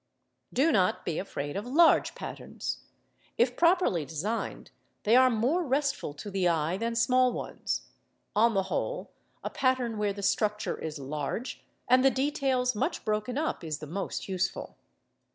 [0.51, 2.85] Do not be afraid of large patterns;
[3.37, 4.71] if properly designed
[5.03, 7.83] they are more restful to the eye than small ones:
[8.35, 9.11] on the whole,
[9.43, 13.85] a pattern where the structure is large and the details much broken up is the
[13.85, 14.75] most useful.